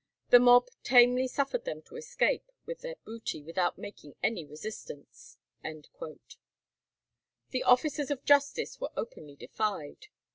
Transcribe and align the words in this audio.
The 0.31 0.39
mob 0.39 0.65
tamely 0.81 1.27
suffered 1.27 1.65
them 1.65 1.83
to 1.83 1.95
escape 1.95 2.51
with 2.65 2.79
their 2.81 2.95
booty 3.05 3.43
without 3.43 3.77
making 3.77 4.15
any 4.23 4.43
resistance." 4.43 5.37
The 5.63 5.85
officers 7.63 8.09
of 8.09 8.25
justice 8.25 8.79
were 8.81 8.89
openly 8.97 9.35
defied. 9.35 10.07